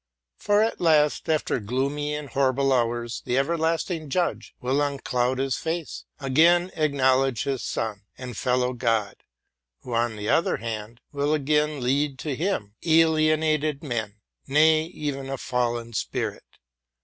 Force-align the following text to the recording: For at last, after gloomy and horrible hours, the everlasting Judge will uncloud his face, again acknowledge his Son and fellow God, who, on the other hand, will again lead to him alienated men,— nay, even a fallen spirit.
For 0.39 0.63
at 0.63 0.81
last, 0.81 1.29
after 1.29 1.59
gloomy 1.59 2.15
and 2.15 2.27
horrible 2.29 2.73
hours, 2.73 3.21
the 3.23 3.37
everlasting 3.37 4.09
Judge 4.09 4.55
will 4.59 4.81
uncloud 4.81 5.37
his 5.37 5.57
face, 5.57 6.05
again 6.19 6.71
acknowledge 6.75 7.43
his 7.43 7.61
Son 7.61 8.01
and 8.17 8.35
fellow 8.35 8.73
God, 8.73 9.17
who, 9.81 9.93
on 9.93 10.15
the 10.15 10.27
other 10.27 10.57
hand, 10.57 11.01
will 11.11 11.35
again 11.35 11.81
lead 11.83 12.17
to 12.17 12.33
him 12.35 12.73
alienated 12.83 13.83
men,— 13.83 14.15
nay, 14.47 14.85
even 14.85 15.29
a 15.29 15.37
fallen 15.37 15.93
spirit. 15.93 16.45